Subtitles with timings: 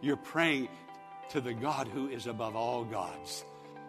[0.00, 0.68] You're praying
[1.30, 3.44] to the God who is above all gods.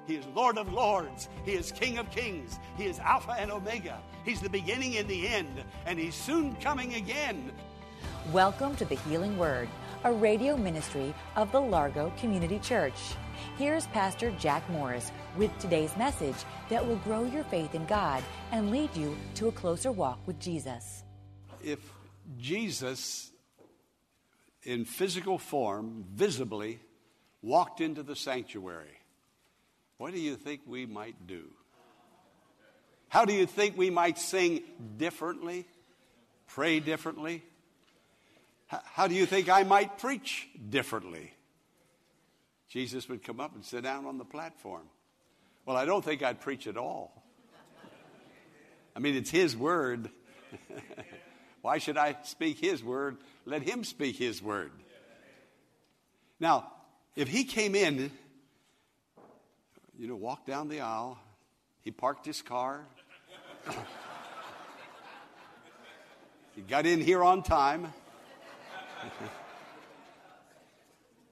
[0.07, 1.29] He is Lord of lords.
[1.45, 2.57] He is King of kings.
[2.77, 4.01] He is Alpha and Omega.
[4.25, 7.51] He's the beginning and the end, and He's soon coming again.
[8.31, 9.69] Welcome to the Healing Word,
[10.03, 12.99] a radio ministry of the Largo Community Church.
[13.59, 16.37] Here's Pastor Jack Morris with today's message
[16.69, 20.39] that will grow your faith in God and lead you to a closer walk with
[20.39, 21.03] Jesus.
[21.63, 21.87] If
[22.39, 23.31] Jesus,
[24.69, 26.79] in physical form, visibly,
[27.41, 28.99] walked into the sanctuary,
[29.97, 31.45] what do you think we might do?
[33.07, 34.61] How do you think we might sing
[34.97, 35.65] differently,
[36.45, 37.43] pray differently?
[38.67, 41.33] How do you think I might preach differently?
[42.69, 44.83] Jesus would come up and sit down on the platform.
[45.65, 47.23] Well, I don't think I'd preach at all.
[48.95, 50.11] I mean, it's His word.
[51.61, 53.17] Why should I speak His word?
[53.45, 54.71] Let Him speak His word.
[56.39, 56.71] Now,
[57.15, 58.11] if He came in,
[59.97, 61.19] you know, walked down the aisle,
[61.81, 62.85] He parked His car,
[66.59, 67.93] He got in here on time.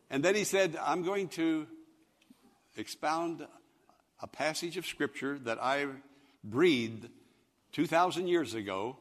[0.10, 1.68] and then he said, I'm going to
[2.78, 3.46] expound
[4.22, 5.88] a passage of scripture that I
[6.46, 7.10] breathed
[7.74, 8.96] 2,000 years ago.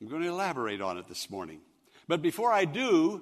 [0.00, 1.60] I'm going to elaborate on it this morning.
[2.06, 3.20] But before I do,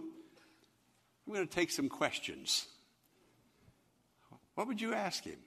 [1.26, 2.66] I'm going to take some questions.
[4.54, 5.38] What would you ask him?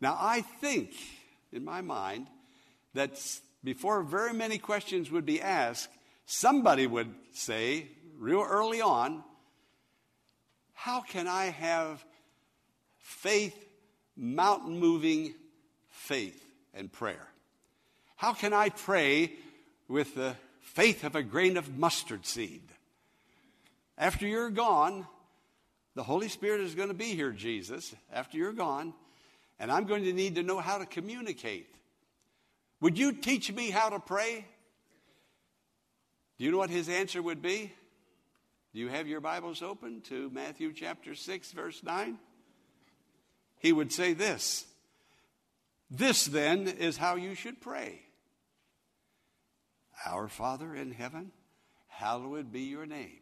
[0.00, 0.92] Now, I think,
[1.52, 2.26] in my mind,
[2.94, 3.20] that
[3.62, 5.88] before very many questions would be asked,
[6.26, 7.88] somebody would say,
[8.18, 9.22] real early on,
[10.74, 12.04] How can I have
[12.98, 13.56] faith,
[14.16, 15.34] mountain moving
[15.90, 16.44] faith
[16.74, 17.28] and prayer?
[18.16, 19.32] How can I pray
[19.88, 22.62] with the faith of a grain of mustard seed?
[23.96, 25.06] After you're gone,
[25.94, 28.94] the Holy Spirit is going to be here, Jesus, after you're gone,
[29.58, 31.74] and I'm going to need to know how to communicate.
[32.80, 34.46] Would you teach me how to pray?
[36.38, 37.72] Do you know what his answer would be?
[38.72, 42.18] Do you have your Bibles open to Matthew chapter 6, verse 9?
[43.58, 44.64] He would say this
[45.90, 48.02] This then is how you should pray
[50.06, 51.32] Our Father in heaven,
[51.88, 53.20] hallowed be your name.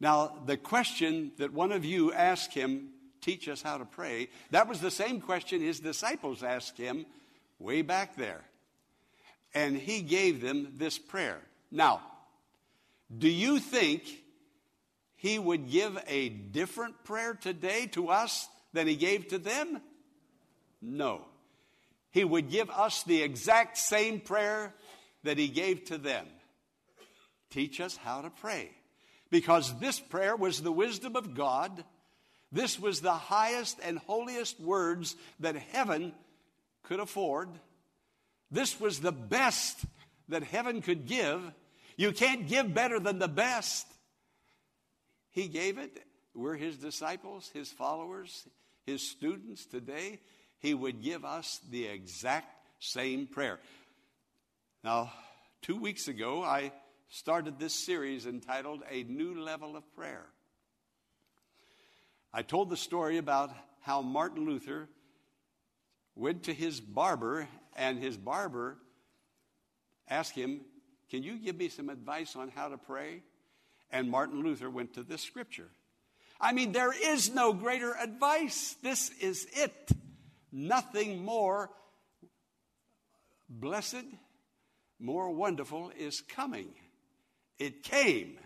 [0.00, 2.88] Now, the question that one of you asked him,
[3.20, 7.06] teach us how to pray, that was the same question his disciples asked him
[7.58, 8.42] way back there.
[9.54, 11.40] And he gave them this prayer.
[11.70, 12.00] Now,
[13.16, 14.02] do you think
[15.14, 19.80] he would give a different prayer today to us than he gave to them?
[20.80, 21.22] No.
[22.10, 24.74] He would give us the exact same prayer
[25.24, 26.26] that he gave to them.
[27.50, 28.70] Teach us how to pray.
[29.30, 31.84] Because this prayer was the wisdom of God.
[32.50, 36.12] This was the highest and holiest words that heaven
[36.82, 37.48] could afford.
[38.50, 39.84] This was the best
[40.28, 41.40] that heaven could give.
[41.96, 43.86] You can't give better than the best.
[45.30, 46.04] He gave it.
[46.34, 48.46] We're his disciples, his followers,
[48.84, 50.20] his students today.
[50.58, 52.46] He would give us the exact
[52.78, 53.58] same prayer.
[54.84, 55.12] Now,
[55.60, 56.72] two weeks ago, I
[57.08, 60.26] started this series entitled A New Level of Prayer.
[62.34, 64.88] I told the story about how Martin Luther
[66.16, 68.76] went to his barber, and his barber
[70.08, 70.62] asked him,
[71.10, 73.22] Can you give me some advice on how to pray?
[73.92, 75.68] And Martin Luther went to this scripture.
[76.40, 78.74] I mean, there is no greater advice.
[78.82, 79.92] This is it.
[80.50, 81.70] Nothing more
[83.48, 84.06] blessed,
[85.02, 86.68] more wonderful is coming.
[87.58, 88.38] It came,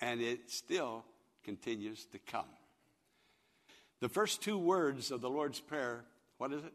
[0.00, 1.04] and it still
[1.44, 2.48] continues to come.
[4.00, 6.04] The first two words of the Lord's Prayer,
[6.38, 6.72] what is it?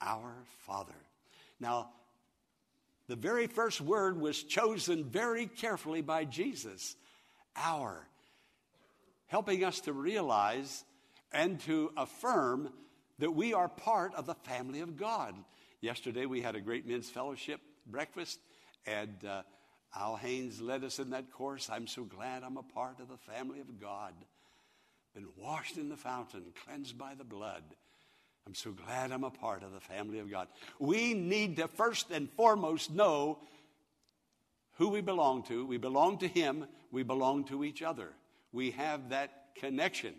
[0.00, 0.34] Our
[0.66, 0.94] Father.
[1.60, 1.90] Now,
[3.08, 6.96] the very first word was chosen very carefully by Jesus.
[7.56, 8.06] Our.
[9.26, 10.84] Helping us to realize
[11.32, 12.72] and to affirm
[13.18, 15.34] that we are part of the family of God.
[15.82, 18.38] Yesterday we had a great men's fellowship breakfast,
[18.86, 19.42] and uh,
[19.96, 21.68] Al Haynes led us in that course.
[21.68, 24.14] I'm so glad I'm a part of the family of God.
[25.12, 27.64] Been washed in the fountain, cleansed by the blood.
[28.46, 30.46] I'm so glad I'm a part of the family of God.
[30.78, 33.40] We need to first and foremost know
[34.74, 35.66] who we belong to.
[35.66, 38.10] We belong to Him, we belong to each other.
[38.52, 40.14] We have that connection.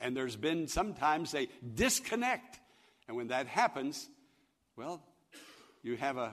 [0.00, 2.58] And there's been sometimes a disconnect.
[3.06, 4.08] And when that happens,
[4.76, 5.02] well,
[5.82, 6.32] you have a,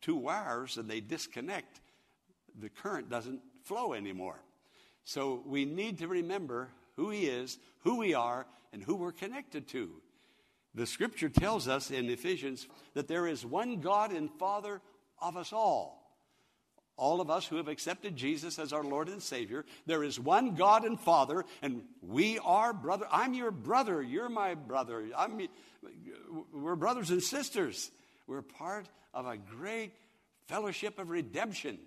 [0.00, 1.80] two wires and they disconnect
[2.60, 4.40] the current doesn't flow anymore.
[5.04, 9.68] So we need to remember who He is, who we are, and who we're connected
[9.68, 9.90] to.
[10.74, 14.80] The scripture tells us in Ephesians that there is one God and Father
[15.20, 16.03] of us all.
[16.96, 20.54] All of us who have accepted Jesus as our Lord and Savior, there is one
[20.54, 23.06] God and Father, and we are brother.
[23.10, 24.00] I'm your brother.
[24.00, 25.04] You're my brother.
[25.16, 25.48] I'm,
[26.52, 27.90] we're brothers and sisters.
[28.26, 29.92] We're part of a great
[30.46, 31.78] fellowship of redemption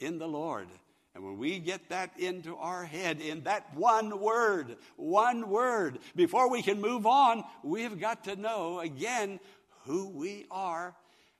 [0.00, 0.66] in the Lord.
[1.14, 6.48] And when we get that into our head in that one word, one word, before
[6.50, 9.40] we can move on, we've got to know again
[9.86, 10.94] who we are.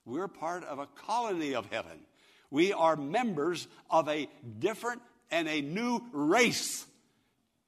[0.05, 1.99] We're part of a colony of heaven.
[2.51, 5.01] We are members of a different
[5.31, 6.85] and a new race,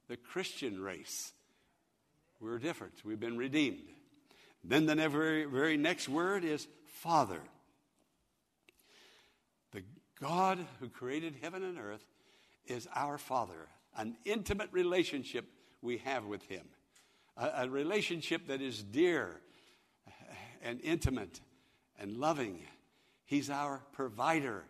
[0.09, 1.31] the Christian race.
[2.39, 2.93] We're different.
[3.05, 3.87] We've been redeemed.
[4.63, 7.41] Then the very, very next word is Father.
[9.71, 9.83] The
[10.19, 12.05] God who created heaven and earth
[12.65, 15.45] is our Father, an intimate relationship
[15.81, 16.65] we have with Him,
[17.37, 19.39] a, a relationship that is dear
[20.61, 21.39] and intimate
[21.99, 22.59] and loving.
[23.25, 24.63] He's our provider,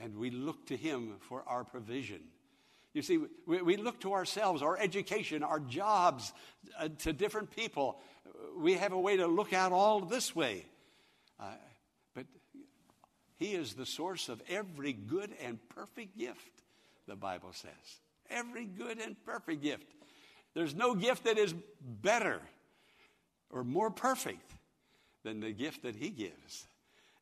[0.00, 2.20] and we look to Him for our provision.
[2.94, 6.32] You see, we, we look to ourselves, our education, our jobs,
[6.78, 8.00] uh, to different people.
[8.56, 10.64] We have a way to look out all this way.
[11.38, 11.52] Uh,
[12.14, 12.26] but
[13.38, 16.62] he is the source of every good and perfect gift,
[17.06, 18.00] the Bible says.
[18.30, 19.86] Every good and perfect gift.
[20.54, 22.40] There's no gift that is better
[23.50, 24.50] or more perfect
[25.22, 26.66] than the gift that He gives.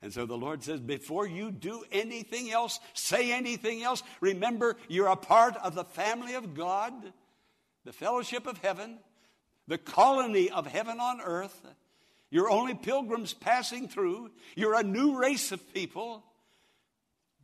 [0.02, 5.08] And so the Lord says, before you do anything else, say anything else, remember you're
[5.08, 6.93] a part of the family of God,
[7.84, 8.98] the fellowship of heaven,
[9.66, 11.66] the colony of heaven on earth.
[12.31, 14.31] You're only pilgrims passing through.
[14.54, 16.25] You're a new race of people.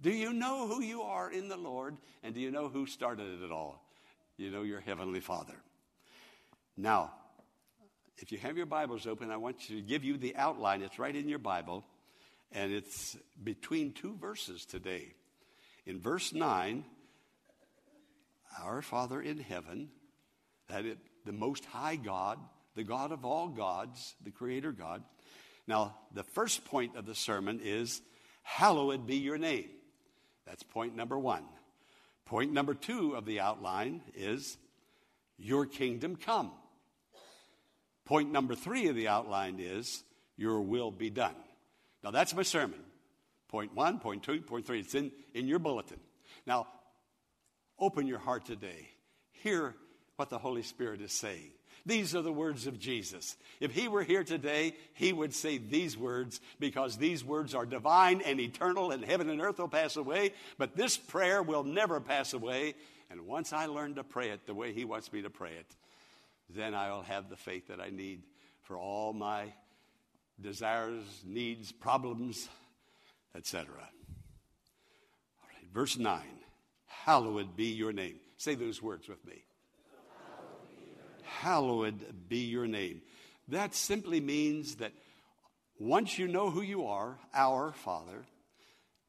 [0.00, 1.96] Do you know who you are in the Lord?
[2.22, 3.82] And do you know who started it all?
[4.36, 5.54] You know your Heavenly Father.
[6.76, 7.12] Now,
[8.18, 10.82] if you have your Bibles open, I want to give you the outline.
[10.82, 11.84] It's right in your Bible,
[12.52, 15.14] and it's between two verses today.
[15.86, 16.84] In verse 9,
[18.62, 19.88] our Father in heaven,
[20.68, 22.38] that it, the Most High God,
[22.74, 25.02] the God of all gods, the Creator God.
[25.66, 28.00] Now, the first point of the sermon is,
[28.42, 29.68] Hallowed be your name.
[30.46, 31.44] That's point number one.
[32.24, 34.56] Point number two of the outline is,
[35.38, 36.52] Your kingdom come.
[38.04, 40.02] Point number three of the outline is,
[40.36, 41.36] Your will be done.
[42.02, 42.80] Now, that's my sermon.
[43.48, 44.80] Point one, point two, point three.
[44.80, 46.00] It's in, in your bulletin.
[46.46, 46.66] Now,
[47.78, 48.88] open your heart today.
[49.32, 49.74] Hear
[50.16, 51.52] what the Holy Spirit is saying.
[51.84, 53.36] These are the words of Jesus.
[53.58, 58.20] If he were here today, he would say these words because these words are divine
[58.20, 62.34] and eternal, and heaven and earth will pass away, but this prayer will never pass
[62.34, 62.74] away.
[63.10, 65.66] And once I learn to pray it the way he wants me to pray it,
[66.48, 68.22] then I will have the faith that I need
[68.62, 69.52] for all my
[70.42, 72.48] desires, needs, problems,
[73.34, 73.68] etc.
[73.70, 76.20] All right, verse 9
[76.86, 78.16] Hallowed be your name.
[78.36, 79.44] Say those words with me
[81.42, 83.02] hallowed be your name.
[83.48, 84.92] That simply means that
[85.78, 88.24] once you know who you are, our Father,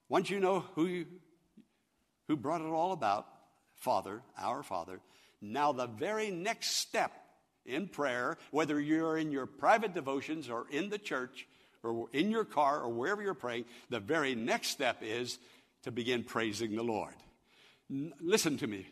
[0.09, 1.05] once you know who, you,
[2.27, 3.27] who brought it all about,
[3.75, 4.99] Father, our Father,
[5.41, 7.11] now the very next step
[7.65, 11.47] in prayer, whether you're in your private devotions or in the church
[11.81, 15.37] or in your car or wherever you're praying, the very next step is
[15.83, 17.15] to begin praising the Lord.
[17.89, 18.87] N- listen to me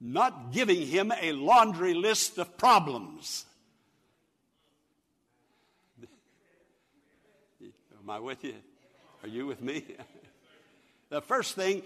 [0.00, 3.46] not giving him a laundry list of problems.
[7.62, 8.54] Am I with you?
[9.22, 9.84] Are you with me?
[11.08, 11.82] the first thing,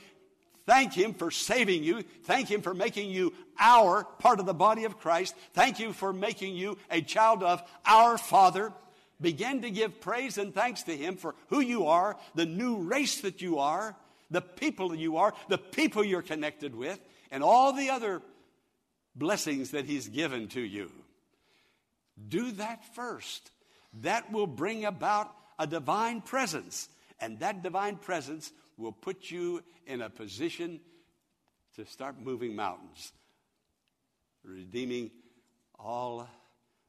[0.71, 2.05] thank him for saving you.
[2.23, 5.35] Thank him for making you our part of the body of Christ.
[5.53, 8.73] Thank you for making you a child of our Father.
[9.21, 13.21] Begin to give praise and thanks to him for who you are, the new race
[13.23, 13.97] that you are,
[14.31, 17.01] the people you are, the people you're connected with
[17.33, 18.23] and all the other
[19.17, 20.91] blessings that He's given to you.
[22.29, 23.51] Do that first.
[24.03, 30.01] That will bring about a divine presence, and that divine presence will put you in
[30.01, 30.81] a position
[31.77, 33.13] to start moving mountains,
[34.43, 35.11] redeeming
[35.79, 36.27] all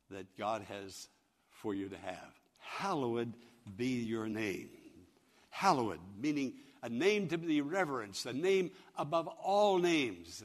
[0.09, 1.07] that God has
[1.49, 2.33] for you to have.
[2.57, 3.33] Hallowed
[3.77, 4.69] be your name.
[5.49, 10.43] Hallowed, meaning a name to be reverenced, a name above all names.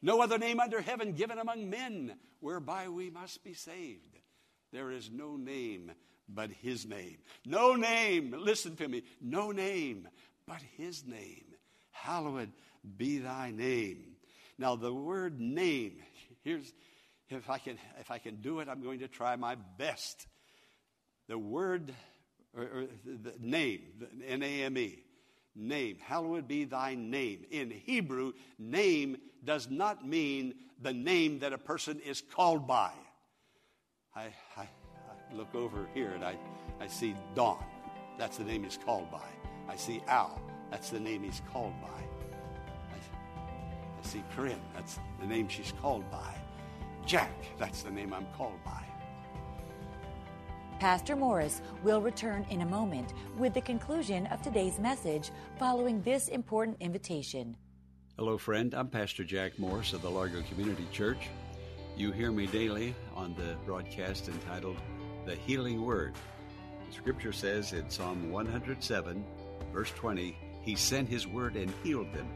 [0.00, 4.16] No other name under heaven given among men whereby we must be saved.
[4.72, 5.92] There is no name
[6.28, 7.18] but His name.
[7.44, 10.08] No name, listen to me, no name
[10.50, 11.44] but His name.
[11.92, 12.50] Hallowed
[12.96, 14.16] be thy name.
[14.58, 16.02] Now, the word name,
[16.42, 16.72] here's,
[17.28, 20.26] if I can, if I can do it, I'm going to try my best.
[21.28, 21.94] The word,
[22.56, 23.80] or, or the name,
[24.26, 24.98] N A M E,
[25.54, 27.44] name, hallowed be thy name.
[27.52, 32.90] In Hebrew, name does not mean the name that a person is called by.
[34.16, 36.36] I, I, I look over here and I,
[36.80, 37.62] I see Don.
[38.18, 39.39] That's the name he's called by.
[39.70, 40.42] I see Al.
[40.72, 41.86] That's the name he's called by.
[41.86, 42.96] I,
[43.36, 44.60] I see Corinne.
[44.74, 46.34] That's the name she's called by.
[47.06, 47.32] Jack.
[47.56, 48.84] That's the name I'm called by.
[50.80, 56.26] Pastor Morris will return in a moment with the conclusion of today's message following this
[56.26, 57.56] important invitation.
[58.18, 58.74] Hello, friend.
[58.74, 61.28] I'm Pastor Jack Morris of the Largo Community Church.
[61.96, 64.78] You hear me daily on the broadcast entitled
[65.26, 66.14] The Healing Word.
[66.88, 69.24] The scripture says in Psalm 107,
[69.72, 72.28] verse 20, He sent His word and healed them.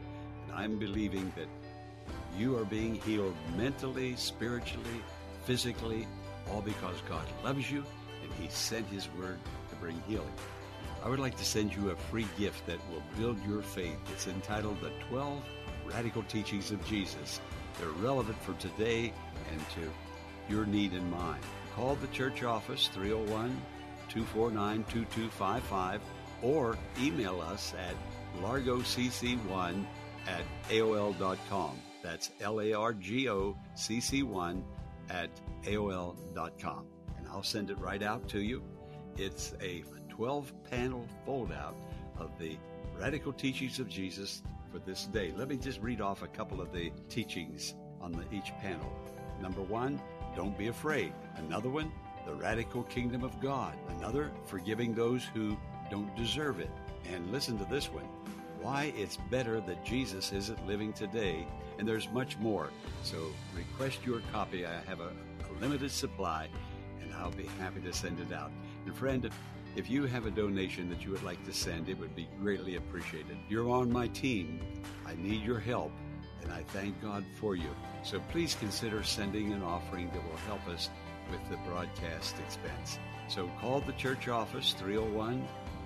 [0.45, 1.47] And I'm believing that
[2.37, 5.01] you are being healed mentally, spiritually,
[5.45, 6.07] physically,
[6.51, 7.83] all because God loves you
[8.23, 9.39] and He sent His word
[9.69, 10.33] to bring healing.
[11.03, 13.97] I would like to send you a free gift that will build your faith.
[14.11, 15.43] It's entitled The 12
[15.85, 17.39] Radical Teachings of Jesus.
[17.79, 19.13] They're relevant for today
[19.51, 19.91] and to
[20.49, 21.39] your need and mine.
[21.75, 23.49] Call the church office 301
[24.09, 26.01] 249 2255
[26.45, 27.95] or email us at
[28.41, 29.83] largocc1
[30.27, 31.79] at AOL.com.
[32.03, 34.63] That's L A R G O C C 1
[35.09, 35.29] at
[35.63, 36.85] AOL.com.
[37.17, 38.61] And I'll send it right out to you.
[39.17, 41.73] It's a 12 panel foldout
[42.17, 42.57] of the
[42.99, 45.33] radical teachings of Jesus for this day.
[45.35, 48.93] Let me just read off a couple of the teachings on the, each panel.
[49.41, 49.99] Number one,
[50.35, 51.11] don't be afraid.
[51.37, 51.91] Another one,
[52.27, 53.75] the radical kingdom of God.
[53.97, 55.57] Another, forgiving those who
[55.89, 56.71] don't deserve it.
[57.11, 58.07] And listen to this one
[58.65, 61.45] why it's better that Jesus isn't living today.
[61.77, 62.71] And there's much more.
[63.03, 64.65] So request your copy.
[64.65, 66.47] I have a, a limited supply,
[66.99, 68.51] and I'll be happy to send it out.
[68.87, 69.29] And friend,
[69.75, 72.77] if you have a donation that you would like to send, it would be greatly
[72.77, 73.37] appreciated.
[73.49, 74.61] You're on my team.
[75.05, 75.91] I need your help,
[76.41, 77.69] and I thank God for you.
[78.01, 80.89] So please consider sending an offering that will help us
[81.29, 82.97] with the broadcast expense.
[83.27, 85.45] So call the church office 301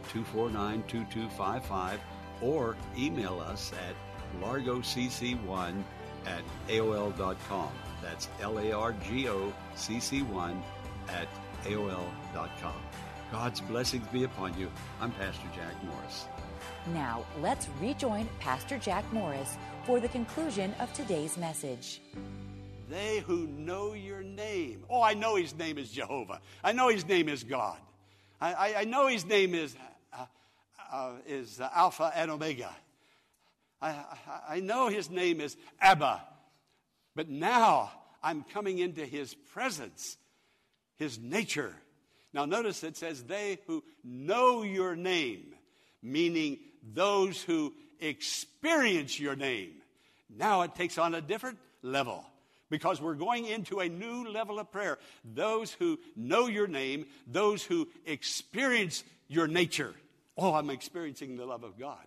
[0.10, 2.00] 249 2255
[2.42, 3.96] or email us at
[4.42, 5.84] largocc1
[6.26, 7.72] at AOL.com.
[8.02, 10.62] That's L A R G O C C 1
[11.10, 11.28] at
[11.64, 12.82] AOL.com.
[13.32, 14.72] God's blessings be upon you.
[15.00, 16.26] I'm Pastor Jack Morris.
[16.94, 22.02] Now, let's rejoin Pastor Jack Morris for the conclusion of today's message.
[22.90, 24.84] They who know your name.
[24.90, 26.42] Oh, I know his name is Jehovah.
[26.64, 27.78] I know his name is God.
[28.42, 29.76] I, I, I know his name is,
[30.92, 32.76] uh, is Alpha and Omega.
[33.82, 34.06] I, I,
[34.50, 36.22] I know his name is Abba.
[37.16, 37.92] But now
[38.24, 40.18] I'm coming into his presence,
[40.96, 41.76] his nature.
[42.34, 45.56] Now, notice it says, they who know your name,
[46.02, 46.60] meaning
[46.94, 49.74] those who experience your name.
[50.30, 52.24] Now it takes on a different level
[52.70, 55.00] because we're going into a new level of prayer.
[55.26, 59.94] Those who know your name, those who experience your nature.
[60.42, 62.06] Oh, I'm experiencing the love of God.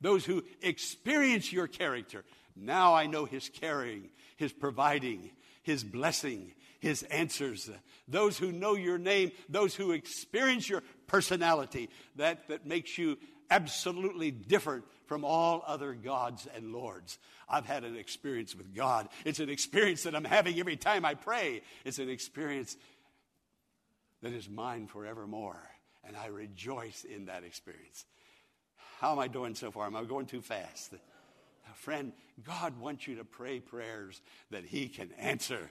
[0.00, 2.24] Those who experience your character.
[2.56, 5.30] Now I know his caring, his providing,
[5.62, 7.70] his blessing, his answers.
[8.08, 13.16] Those who know your name, those who experience your personality, that, that makes you
[13.48, 17.18] absolutely different from all other gods and lords.
[17.48, 19.08] I've had an experience with God.
[19.24, 21.62] It's an experience that I'm having every time I pray.
[21.84, 22.76] It's an experience
[24.22, 25.62] that is mine forevermore.
[26.08, 28.04] And I rejoice in that experience.
[28.98, 29.86] How am I doing so far?
[29.86, 30.94] Am I going too fast?
[31.74, 32.12] Friend,
[32.44, 35.70] God wants you to pray prayers that He can answer.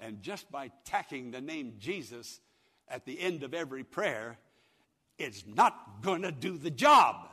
[0.00, 2.40] And just by tacking the name Jesus
[2.88, 4.38] at the end of every prayer,
[5.18, 7.28] it's not going to do the job.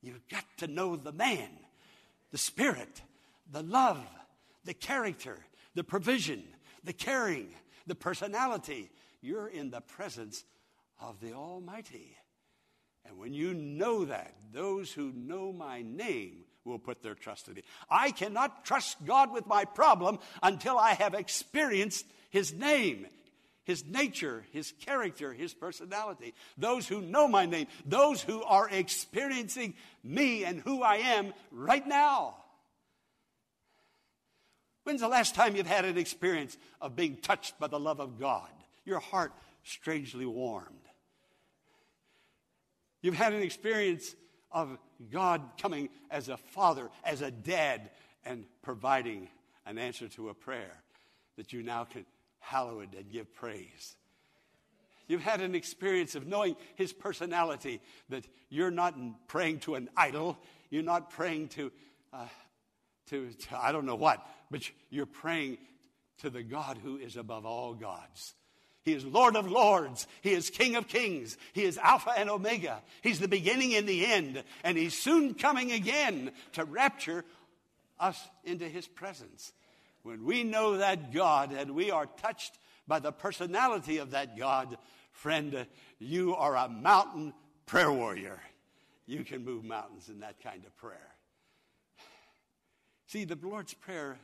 [0.00, 1.50] You've got to know the man,
[2.30, 3.02] the spirit,
[3.50, 4.00] the love,
[4.64, 5.38] the character,
[5.74, 6.44] the provision,
[6.84, 7.48] the caring,
[7.86, 8.90] the personality.
[9.20, 10.44] You're in the presence
[11.00, 12.16] of the Almighty.
[13.04, 17.54] And when you know that, those who know my name will put their trust in
[17.54, 17.62] me.
[17.88, 23.06] I cannot trust God with my problem until I have experienced his name,
[23.64, 26.34] his nature, his character, his personality.
[26.58, 31.86] Those who know my name, those who are experiencing me and who I am right
[31.86, 32.36] now.
[34.84, 38.18] When's the last time you've had an experience of being touched by the love of
[38.18, 38.48] God?
[38.88, 40.88] Your heart strangely warmed.
[43.02, 44.16] You've had an experience
[44.50, 44.78] of
[45.10, 47.90] God coming as a father, as a dad,
[48.24, 49.28] and providing
[49.66, 50.72] an answer to a prayer
[51.36, 52.06] that you now can
[52.38, 53.94] hallow it and give praise.
[55.06, 58.94] You've had an experience of knowing his personality, that you're not
[59.28, 60.38] praying to an idol,
[60.70, 61.70] you're not praying to,
[62.14, 62.26] uh,
[63.10, 65.58] to, to, I don't know what, but you're praying
[66.20, 68.32] to the God who is above all gods.
[68.82, 70.06] He is Lord of lords.
[70.22, 71.36] He is King of kings.
[71.52, 72.82] He is Alpha and Omega.
[73.02, 74.42] He's the beginning and the end.
[74.64, 77.24] And He's soon coming again to rapture
[78.00, 79.52] us into His presence.
[80.02, 84.78] When we know that God and we are touched by the personality of that God,
[85.12, 85.66] friend,
[85.98, 87.34] you are a mountain
[87.66, 88.40] prayer warrior.
[89.06, 91.14] You can move mountains in that kind of prayer.
[93.06, 94.18] See, the Lord's Prayer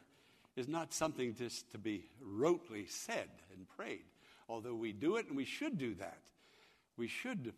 [0.56, 4.04] is not something just to be rotely said and prayed,
[4.48, 6.18] although we do it and we should do that.
[6.96, 7.52] We should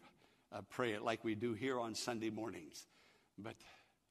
[0.53, 2.87] uh, pray it like we do here on Sunday mornings.
[3.39, 3.57] But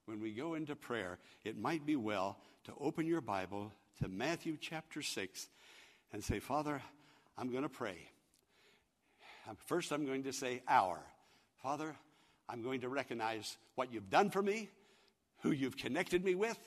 [0.06, 4.58] when we go into prayer, it might be well to open your Bible to Matthew
[4.60, 5.48] chapter 6
[6.14, 6.82] and say, Father,
[7.38, 7.98] I'm going to pray.
[9.66, 11.00] First, I'm going to say, Our.
[11.62, 11.96] Father,
[12.48, 14.70] I'm going to recognize what you've done for me,
[15.42, 16.58] who you've connected me with,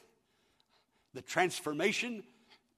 [1.15, 2.23] the transformation,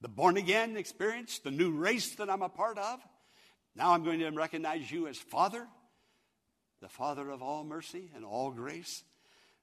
[0.01, 3.01] the born again experience, the new race that I'm a part of.
[3.75, 5.67] Now I'm going to recognize you as Father,
[6.81, 9.05] the Father of all mercy and all grace.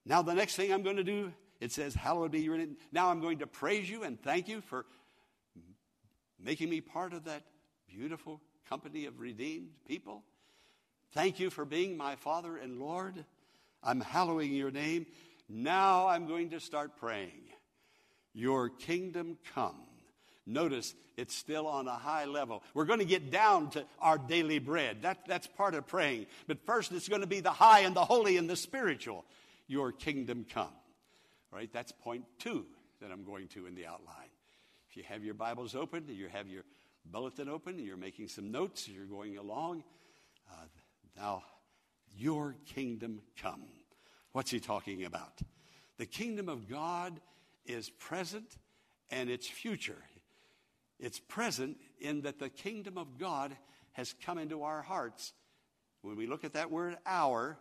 [0.05, 2.77] Now, the next thing I'm going to do, it says, Hallowed be your name.
[2.91, 4.85] Now I'm going to praise you and thank you for
[6.39, 7.43] making me part of that
[7.89, 10.23] beautiful company of redeemed people.
[11.13, 13.25] Thank you for being my Father and Lord.
[13.83, 15.05] I'm hallowing your name.
[15.49, 17.43] Now I'm going to start praying.
[18.33, 19.86] Your kingdom come.
[20.47, 22.63] Notice it's still on a high level.
[22.73, 25.01] We're going to get down to our daily bread.
[25.01, 26.27] That, that's part of praying.
[26.47, 29.25] But first, it's going to be the high and the holy and the spiritual.
[29.67, 30.71] Your kingdom come.
[31.51, 32.65] Right, that's point two
[33.01, 34.29] that I'm going to in the outline.
[34.89, 36.63] If you have your Bibles open, you have your
[37.05, 39.83] bulletin open, you're making some notes, you're going along.
[40.51, 40.65] Uh,
[41.15, 41.43] now,
[42.17, 43.63] your kingdom come.
[44.31, 45.39] What's he talking about?
[45.97, 47.19] The kingdom of God
[47.65, 48.57] is present
[49.09, 49.97] and it's future.
[50.99, 53.55] It's present in that the kingdom of God
[53.93, 55.33] has come into our hearts.
[56.01, 57.57] When we look at that word our,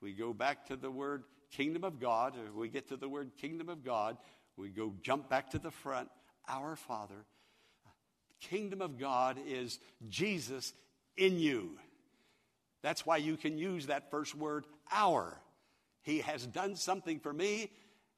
[0.00, 3.68] we go back to the word kingdom of God, we get to the word kingdom
[3.68, 4.16] of God,
[4.56, 6.08] we go jump back to the front,
[6.48, 7.24] our Father.
[8.40, 10.72] Kingdom of God is Jesus
[11.16, 11.78] in you.
[12.82, 15.36] That's why you can use that first word, our.
[16.02, 17.70] He has done something for me,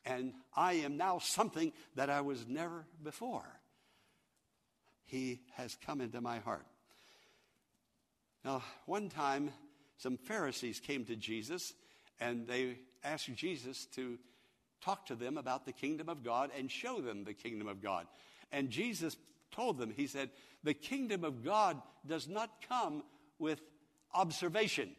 [0.05, 3.61] and I am now something that I was never before.
[5.05, 6.67] He has come into my heart.
[8.45, 9.51] Now, one time,
[9.99, 11.75] some Pharisees came to Jesus
[12.21, 14.19] and they asked Jesus to
[14.81, 18.07] talk to them about the kingdom of God and show them the kingdom of God.
[18.53, 19.17] And Jesus
[19.51, 20.31] told them, He said,
[20.65, 23.03] The kingdom of God does not come
[23.39, 23.61] with
[24.15, 24.91] observation,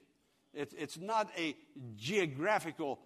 [0.54, 1.56] it, it's not a
[1.96, 3.00] geographical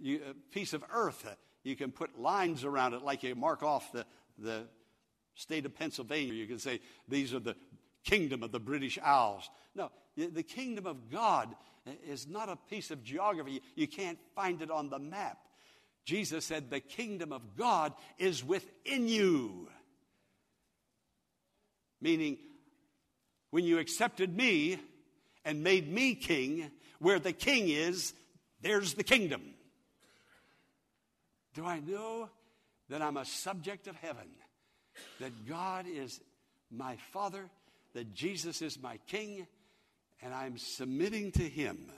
[0.00, 0.20] you,
[0.50, 1.26] piece of earth.
[1.26, 4.06] Uh, you can put lines around it like you mark off the,
[4.38, 4.64] the
[5.34, 6.32] state of Pennsylvania.
[6.32, 7.56] You can say, These are the
[8.04, 9.48] kingdom of the British Isles.
[9.74, 11.54] No, the kingdom of God
[11.86, 13.62] uh, is not a piece of geography.
[13.74, 15.38] You can't find it on the map.
[16.04, 19.68] Jesus said, The kingdom of God is within you.
[22.00, 22.38] Meaning,
[23.50, 24.78] when you accepted me
[25.44, 28.12] and made me king, where the king is,
[28.60, 29.42] there's the kingdom.
[31.58, 32.28] Do I know
[32.88, 34.28] that I'm a subject of heaven?
[35.18, 36.20] That God is
[36.70, 37.50] my Father,
[37.94, 39.44] that Jesus is my King,
[40.22, 41.90] and I'm submitting to Him.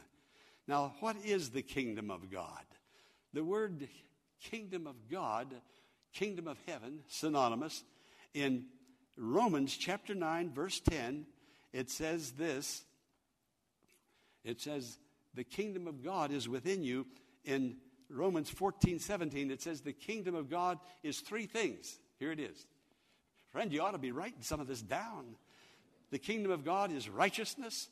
[0.67, 2.65] Now, what is the kingdom of God?
[3.35, 3.87] The word
[4.43, 5.49] kingdom of God,
[6.15, 7.85] kingdom of heaven, synonymous.
[8.33, 8.65] In
[9.19, 11.27] Romans chapter 9, verse 10,
[11.75, 12.83] it says this
[14.43, 14.97] it says,
[15.35, 17.07] The kingdom of God is within you.
[17.45, 17.77] In
[18.11, 21.99] Romans 14, 17, it says, The kingdom of God is three things.
[22.19, 22.67] Here it is.
[23.53, 25.37] Friend, you ought to be writing some of this down.
[26.11, 27.89] The kingdom of God is righteousness,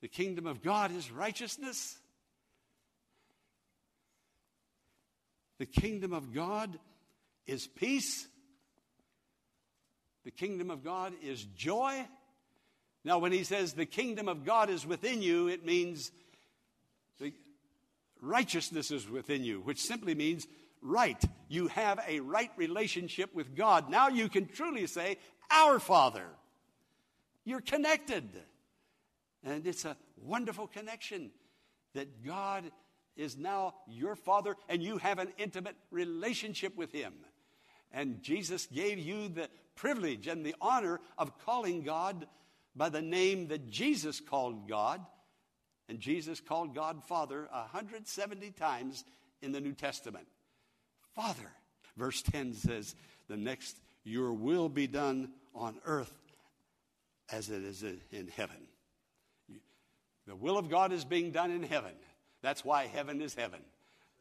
[0.00, 1.98] The kingdom of God is righteousness.
[5.58, 6.78] The kingdom of God
[7.46, 8.26] is peace.
[10.24, 12.06] The kingdom of God is joy.
[13.04, 16.10] Now, when he says the kingdom of God is within you, it means
[17.20, 17.32] the
[18.24, 20.46] righteousness is within you, which simply means
[20.80, 21.22] right.
[21.48, 23.90] You have a right relationship with God.
[23.90, 25.18] Now you can truly say,
[25.50, 26.26] Our Father.
[27.44, 28.24] You're connected.
[29.44, 31.30] And it's a wonderful connection
[31.94, 32.64] that God
[33.16, 37.12] is now your Father and you have an intimate relationship with Him.
[37.92, 42.26] And Jesus gave you the privilege and the honor of calling God
[42.74, 45.00] by the name that Jesus called God.
[45.88, 49.04] And Jesus called God Father 170 times
[49.42, 50.26] in the New Testament.
[51.14, 51.50] Father.
[51.96, 52.94] Verse 10 says,
[53.28, 56.12] The next, your will be done on earth
[57.30, 58.56] as it is in heaven.
[60.26, 61.92] The will of God is being done in heaven.
[62.42, 63.60] That's why heaven is heaven,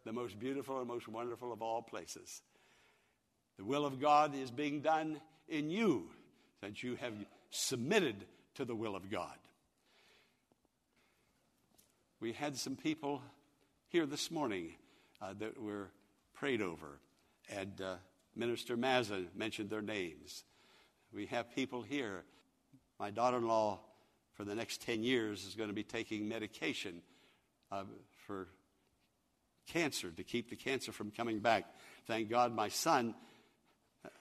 [0.05, 2.41] the most beautiful and most wonderful of all places.
[3.57, 6.09] The will of God is being done in you
[6.61, 7.13] since you have
[7.49, 8.15] submitted
[8.55, 9.37] to the will of God.
[12.23, 13.21] We had some people
[13.89, 14.75] here this morning
[15.21, 15.89] uh, that were
[16.33, 17.01] prayed over,
[17.49, 17.95] and uh,
[18.33, 20.45] Minister Mazza mentioned their names.
[21.13, 22.23] We have people here.
[22.97, 23.81] My daughter in law,
[24.35, 27.01] for the next 10 years, is going to be taking medication
[27.73, 27.83] uh,
[28.25, 28.47] for
[29.67, 31.65] cancer to keep the cancer from coming back.
[32.07, 33.15] Thank God my son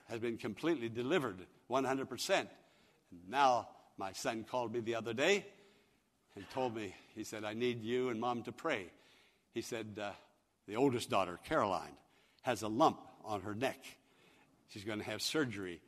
[0.09, 1.37] has been completely delivered
[1.71, 2.29] 100%.
[2.37, 2.49] And
[3.29, 5.45] now my son called me the other day
[6.35, 8.87] and told me, he said, I need you and mom to pray.
[9.53, 10.11] He said, uh,
[10.67, 11.95] the oldest daughter, Caroline,
[12.41, 13.79] has a lump on her neck.
[14.69, 15.81] She's going to have surgery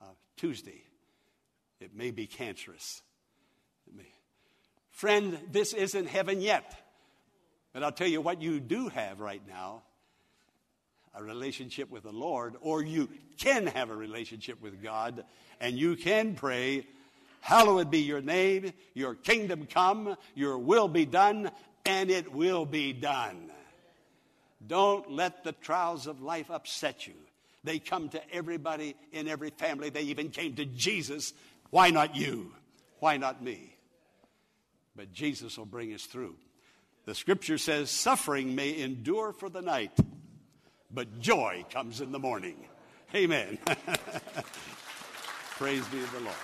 [0.00, 0.82] uh, Tuesday.
[1.80, 3.02] It may be cancerous.
[3.94, 4.12] May.
[4.90, 6.74] Friend, this isn't heaven yet.
[7.72, 9.82] But I'll tell you what you do have right now
[11.14, 15.24] a relationship with the Lord, or you can have a relationship with God,
[15.60, 16.86] and you can pray,
[17.42, 21.50] Hallowed be your name, your kingdom come, your will be done,
[21.84, 23.50] and it will be done.
[24.64, 27.14] Don't let the trials of life upset you.
[27.64, 29.90] They come to everybody in every family.
[29.90, 31.32] They even came to Jesus.
[31.70, 32.52] Why not you?
[33.00, 33.76] Why not me?
[34.94, 36.36] But Jesus will bring us through.
[37.06, 39.98] The scripture says, suffering may endure for the night,
[40.92, 42.68] but joy comes in the morning.
[43.16, 43.58] Amen.
[45.58, 46.36] Praise be to the Lord.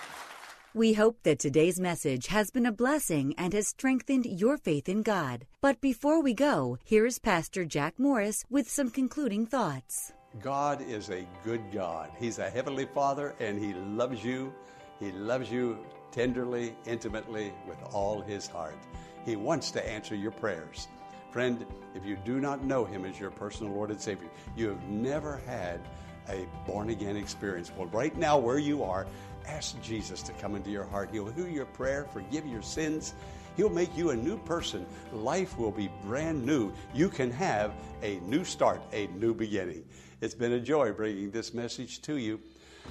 [0.75, 5.01] We hope that today's message has been a blessing and has strengthened your faith in
[5.01, 5.47] God.
[5.61, 10.13] But before we go, here is Pastor Jack Morris with some concluding thoughts.
[10.39, 12.11] God is a good God.
[12.19, 14.53] He's a heavenly Father and He loves you.
[14.99, 15.79] He loves you
[16.11, 18.77] tenderly, intimately, with all His heart.
[19.25, 20.87] He wants to answer your prayers.
[21.31, 24.83] Friend, if you do not know Him as your personal Lord and Savior, you have
[24.87, 25.81] never had
[26.29, 27.71] a born again experience.
[27.75, 29.07] Well, right now, where you are,
[29.47, 31.09] ask Jesus to come into your heart.
[31.11, 33.13] He'll hear your prayer, forgive your sins.
[33.57, 34.85] He'll make you a new person.
[35.11, 36.71] Life will be brand new.
[36.93, 39.83] You can have a new start, a new beginning.
[40.21, 42.39] It's been a joy bringing this message to you.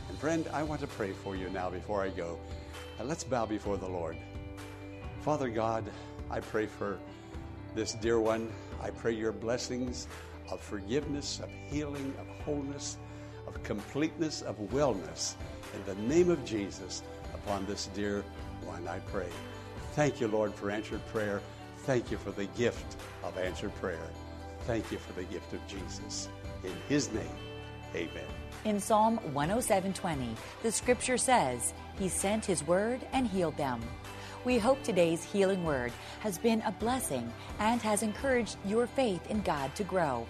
[0.08, 2.38] And friend, I want to pray for you now before I go.
[3.02, 4.16] let's bow before the Lord.
[5.22, 5.90] Father God,
[6.30, 6.98] I pray for
[7.74, 8.50] this dear one.
[8.82, 10.06] I pray your blessings
[10.50, 12.96] of forgiveness, of healing, of wholeness,
[13.48, 15.34] of completeness, of wellness.
[15.74, 17.02] In the name of Jesus,
[17.34, 18.24] upon this dear
[18.62, 19.28] one, I pray.
[19.92, 21.40] Thank you, Lord, for answered prayer.
[21.78, 24.08] Thank you for the gift of answered prayer.
[24.60, 26.28] Thank you for the gift of Jesus.
[26.62, 27.38] In his name,
[27.94, 28.28] amen.
[28.64, 33.80] In Psalm 107:20, the scripture says, He sent His word and healed them.
[34.44, 39.42] We hope today's healing word has been a blessing and has encouraged your faith in
[39.42, 40.26] God to grow.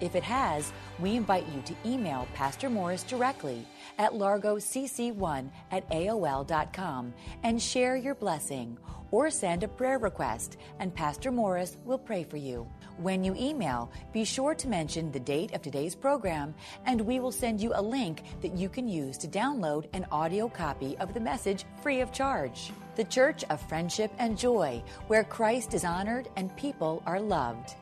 [0.00, 3.66] If it has, we invite you to email Pastor Morris directly
[3.98, 8.76] at largocc1 at aol.com and share your blessing
[9.10, 12.66] or send a prayer request and Pastor Morris will pray for you.
[12.98, 16.54] When you email, be sure to mention the date of today's program
[16.84, 20.48] and we will send you a link that you can use to download an audio
[20.48, 22.72] copy of the message free of charge.
[22.96, 27.74] The Church of Friendship and Joy, where Christ is honored and people are loved.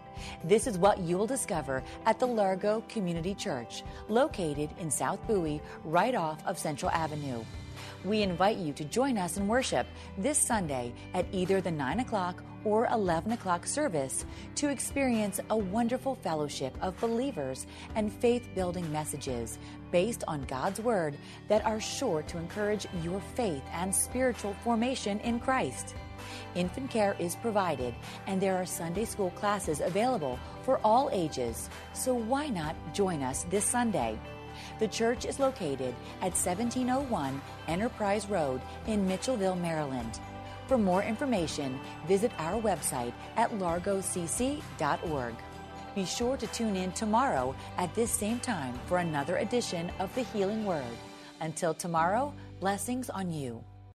[0.43, 5.61] This is what you will discover at the Largo Community Church, located in South Bowie,
[5.85, 7.45] right off of Central Avenue.
[8.05, 9.87] We invite you to join us in worship
[10.19, 14.25] this Sunday at either the 9 o'clock or 11 o'clock service
[14.57, 19.59] to experience a wonderful fellowship of believers and faith building messages
[19.91, 21.17] based on God's Word
[21.49, 25.95] that are sure to encourage your faith and spiritual formation in Christ.
[26.55, 27.95] Infant care is provided,
[28.27, 33.45] and there are Sunday school classes available for all ages, so why not join us
[33.51, 34.19] this Sunday?
[34.79, 40.21] The church is located at 1701 Enterprise Road in Mitchellville, Maryland.
[40.67, 45.35] For more information, visit our website at largocc.org.
[45.95, 50.23] Be sure to tune in tomorrow at this same time for another edition of the
[50.23, 50.85] Healing Word.
[51.41, 53.63] Until tomorrow, blessings on you.